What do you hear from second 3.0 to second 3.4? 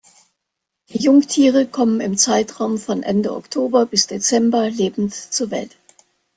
Ende